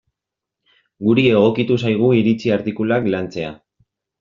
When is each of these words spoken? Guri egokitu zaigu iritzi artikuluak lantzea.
Guri 1.07 1.25
egokitu 1.33 1.77
zaigu 1.85 2.11
iritzi 2.23 2.55
artikuluak 2.57 3.09
lantzea. 3.17 3.55